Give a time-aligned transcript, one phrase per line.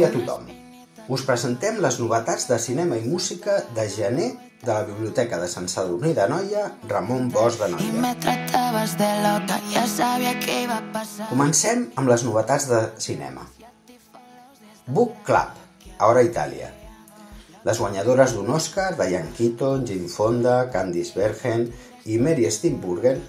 [0.00, 0.48] dia a tothom.
[1.10, 4.30] Us presentem les novetats de cinema i música de gener
[4.62, 8.14] de la Biblioteca de Sant Sadurní de Noia, Ramon Bosch de Noia.
[11.28, 13.44] Comencem amb les novetats de cinema.
[14.86, 15.58] Book Club,
[15.98, 16.70] a Hora Itàlia.
[17.64, 21.68] Les guanyadores d'un Oscar, Diane Keaton, Jane Fonda, Candice Bergen
[22.08, 23.20] i Mary Steenburgen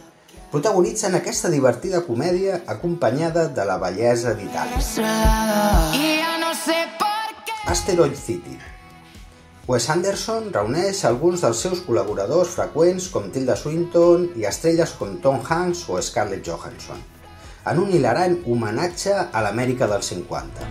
[0.51, 4.79] protagonitzen aquesta divertida comèdia acompanyada de la bellesa d'Itàlia.
[7.67, 8.57] Asteroid City.
[9.67, 15.39] Wes Anderson reuneix alguns dels seus col·laboradors freqüents com Tilda Swinton i estrelles com Tom
[15.47, 16.99] Hanks o Scarlett Johansson
[17.71, 20.67] en un hilarant homenatge a l'Amèrica dels 50.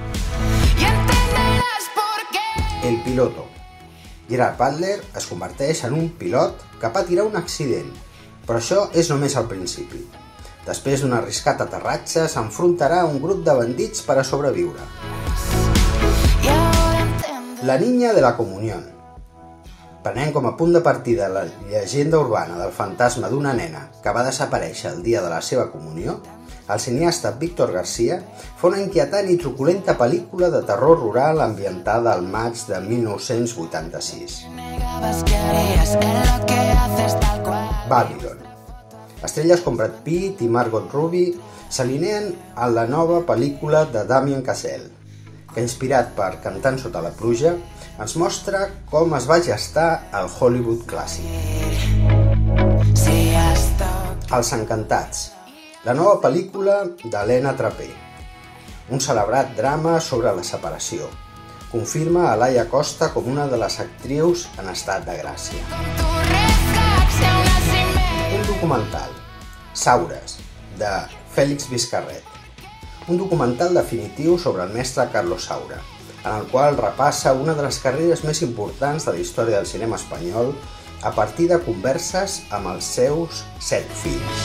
[2.90, 3.46] El piloto.
[4.28, 7.88] Gerard Butler es converteix en un pilot que patirà un accident
[8.50, 10.00] però això és només el principi.
[10.66, 14.90] Després d'un arriscat aterratge, s'enfrontarà a un grup de bandits per a sobreviure.
[17.62, 18.86] La niña de la comunión.
[20.02, 24.22] Prenent com a punt de partida la llegenda urbana del fantasma d'una nena que va
[24.24, 26.14] desaparèixer el dia de la seva comunió,
[26.72, 28.16] el cineasta Víctor Garcia
[28.56, 34.38] fa una inquietant i truculenta pel·lícula de terror rural ambientada al maig de 1986.
[37.90, 38.40] Babylon.
[39.20, 41.36] Estrelles com Brad Pitt i Margot Robbie
[41.68, 44.88] s'alineen a la nova pel·lícula de Damien Cassell,
[45.54, 47.54] que inspirat per Cantant sota la pluja,
[48.00, 49.88] ens mostra com es va gestar
[50.20, 51.26] el Hollywood clàssic.
[54.30, 55.24] Els Encantats,
[55.82, 57.88] la nova pel·lícula d'Helena Trapé,
[58.94, 61.10] un celebrat drama sobre la separació.
[61.70, 65.62] Confirma a Laia Costa com una de les actrius en estat de gràcia.
[68.38, 69.14] Un documental,
[69.74, 70.38] Saures,
[70.78, 70.94] de
[71.34, 72.29] Fèlix Vizcarret.
[73.10, 75.80] Un documental definitiu sobre el mestre Carlos Saura,
[76.20, 79.98] en el qual repassa una de les carreres més importants de la història del cinema
[79.98, 80.52] espanyol
[81.02, 84.44] a partir de converses amb els seus set fills.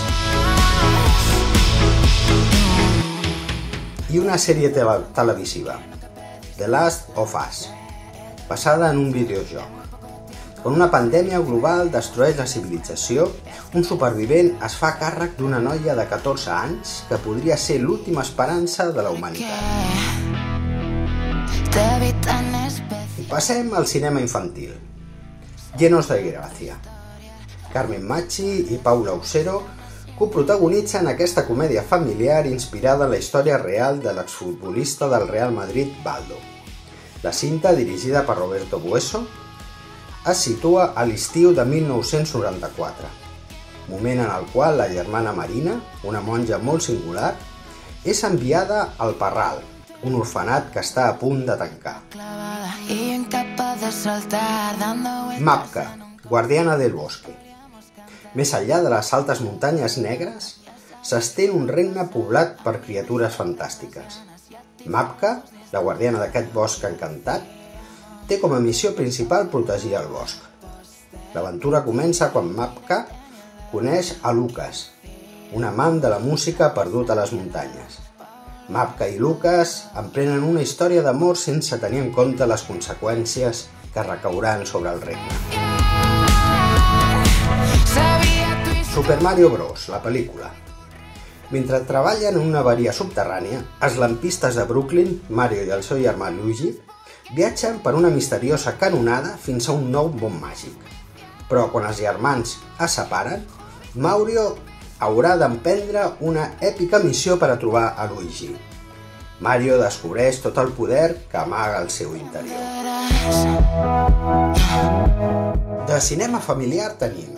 [4.09, 5.77] I una sèrie te televisiva,
[6.57, 7.67] The Last of Us,
[8.49, 9.85] basada en un videojoc.
[10.65, 13.27] Quan una pandèmia global destrueix la civilització,
[13.77, 18.87] un supervivent es fa càrrec d'una noia de 14 anys que podria ser l'última esperança
[18.95, 19.61] de la humanitat.
[23.29, 24.73] Passem al cinema infantil.
[25.77, 26.79] Llenos de Gracia.
[27.69, 29.61] Carmen Machi i Paula Usero
[30.17, 36.41] coprotagonitzen aquesta comèdia familiar inspirada en la història real de l'exfutbolista del Real Madrid, Baldo.
[37.21, 39.27] La cinta, dirigida per Roberto Bueso,
[40.25, 43.09] es situa a l'estiu de 1994,
[43.91, 47.35] moment en el qual la germana Marina, una monja molt singular,
[48.03, 49.59] és enviada al Parral,
[50.01, 51.99] un orfenat que està a punt de tancar.
[55.45, 55.85] Mapka,
[56.25, 57.33] guardiana del bosque.
[58.33, 60.55] Més enllà de les altes muntanyes negres,
[61.05, 64.23] s'estén un regne poblat per criatures fantàstiques.
[64.89, 65.35] Mapka,
[65.71, 67.45] la guardiana d'aquest bosc encantat,
[68.27, 70.41] té com a missió principal protegir el bosc.
[71.35, 73.03] L'aventura comença quan Mapka
[73.71, 74.89] coneix a Lucas,
[75.53, 77.99] un amant de la música perdut a les muntanyes.
[78.71, 84.65] Mapka i Lucas emprenen una història d'amor sense tenir en compte les conseqüències que recauran
[84.65, 85.63] sobre el regne.
[88.95, 90.49] Super Mario Bros., la pel·lícula.
[91.51, 96.31] Mentre treballen en una avaria subterrània, els lampistes de Brooklyn, Mario i el seu germà
[96.33, 96.71] Luigi,
[97.33, 100.75] viatgen per una misteriosa canonada fins a un nou món màgic.
[101.49, 103.45] Però quan els germans es separen,
[103.95, 104.45] Mario
[104.99, 108.53] haurà d'emprendre una èpica missió per a trobar a Luigi.
[109.39, 112.61] Mario descobreix tot el poder que amaga al seu interior.
[115.85, 117.35] De cinema familiar tenim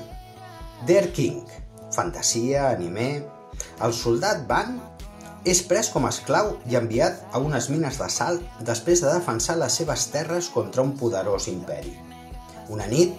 [0.87, 1.41] Dare King,
[1.93, 3.09] fantasia, anime...
[3.81, 4.75] El soldat Van
[5.47, 9.55] és pres com a esclau i enviat a unes mines de sal després de defensar
[9.55, 11.93] les seves terres contra un poderós imperi.
[12.73, 13.15] Una nit,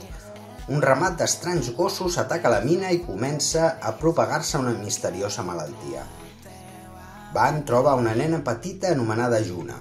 [0.69, 6.05] un ramat d'estranys gossos ataca la mina i comença a propagar-se una misteriosa malaltia.
[7.33, 9.79] Van troba una nena petita anomenada Juna.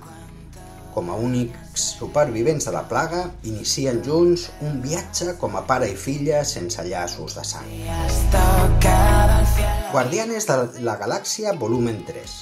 [0.95, 5.99] Com a únics supervivents de la plaga, inicien junts un viatge com a pare i
[5.99, 7.69] filla sense llaços de sang.
[9.92, 10.56] Guardianes de
[10.86, 12.33] la Galàxia, volumen 3.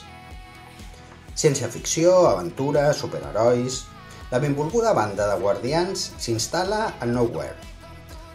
[1.35, 3.83] Ciència-ficció, aventura, superherois...
[4.31, 7.53] La benvolguda banda de guardians s'instal·la a Nowhere,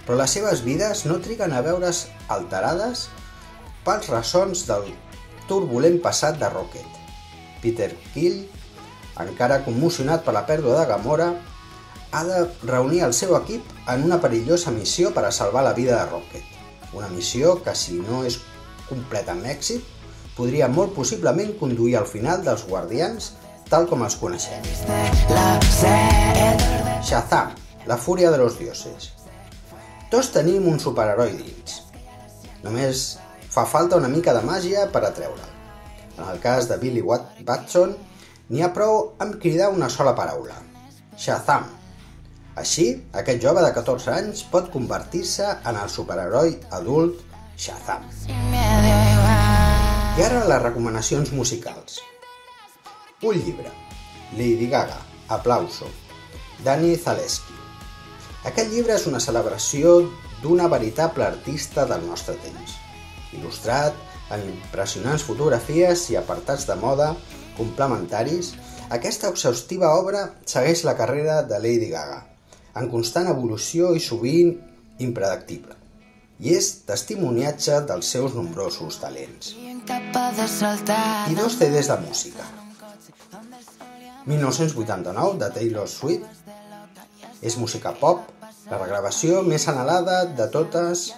[0.06, 3.08] però les seves vides no triguen a veure's alterades
[3.84, 4.86] pels ressons del
[5.50, 6.86] turbulent passat de Rocket.
[7.60, 8.44] Peter Kill,
[9.26, 11.28] encara commocionat per la pèrdua de Gamora,
[12.14, 12.38] ha de
[12.70, 16.46] reunir el seu equip en una perillosa missió per a salvar la vida de Rocket.
[16.94, 18.38] Una missió que, si no és
[18.90, 19.86] completa amb èxit,
[20.36, 23.32] podria molt possiblement conduir al final dels Guardians
[23.70, 24.66] tal com els coneixem.
[27.06, 27.54] Shazam,
[27.86, 29.12] la fúria de los dioses.
[30.10, 31.80] Tots tenim un superheroi dins.
[32.64, 33.04] Només
[33.50, 35.46] fa falta una mica de màgia per atreure'l.
[36.18, 37.94] En el cas de Billy Watt Batson,
[38.50, 40.58] n'hi ha prou amb cridar una sola paraula.
[41.16, 41.68] Shazam.
[42.60, 42.90] Així,
[43.22, 47.22] aquest jove de 14 anys pot convertir-se en el superheroi adult
[47.56, 48.10] Shazam.
[50.20, 51.94] Ara les recomanacions musicals.
[53.24, 53.70] Un llibre.
[54.36, 54.98] Lady Gaga.
[55.32, 55.88] Aplauso.
[56.62, 57.56] Dani Zaleski.
[58.50, 59.94] Aquest llibre és una celebració
[60.42, 62.76] d'una veritable artista del nostre temps.
[63.32, 63.96] Il·lustrat
[64.36, 67.14] amb impressionants fotografies i apartats de moda
[67.56, 68.52] complementaris,
[68.92, 72.26] aquesta exhaustiva obra segueix la carrera de Lady Gaga,
[72.76, 74.52] en constant evolució i sovint
[75.00, 75.79] impredictible,
[76.40, 79.54] i és testimoniatge dels seus nombrosos talents.
[81.30, 82.44] I dos CDs de música.
[84.26, 86.26] 1989, de Taylor Swift,
[87.40, 88.26] és música pop,
[88.70, 91.10] la regravació més anhelada de totes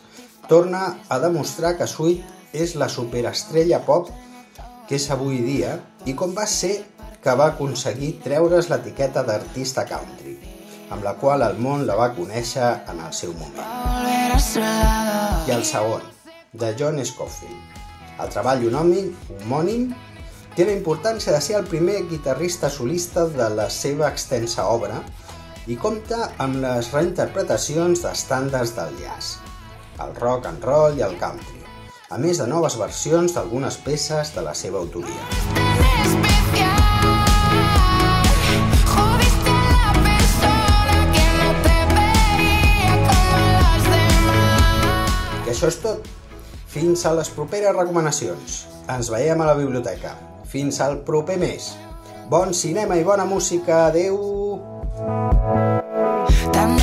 [0.49, 4.11] torna a demostrar que Sweet és la superestrella pop
[4.89, 5.77] que és avui dia
[6.07, 6.75] i com va ser
[7.23, 10.35] que va aconseguir treure's l'etiqueta d'artista country,
[10.93, 13.67] amb la qual el món la va conèixer en el seu moment.
[15.49, 16.05] I el segon,
[16.53, 17.81] de John Scofield.
[18.21, 19.09] El treball homònim,
[19.41, 19.89] homònim
[20.57, 25.01] té la importància de ser el primer guitarrista solista de la seva extensa obra
[25.67, 29.39] i compta amb les reinterpretacions d'estàndards del jazz,
[30.05, 31.63] el rock and roll i el country,
[32.11, 35.72] a més de noves versions d'algunes peces de la seva autoria.
[45.63, 46.07] Això és tot.
[46.73, 48.63] Fins a les properes recomanacions.
[48.91, 50.17] Ens veiem a la biblioteca.
[50.51, 51.73] Fins al proper mes.
[52.31, 53.87] Bon cinema i bona música.
[53.87, 54.19] Adeu!
[56.53, 56.75] Tan